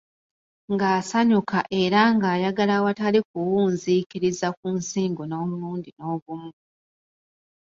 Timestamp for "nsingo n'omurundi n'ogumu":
4.77-6.51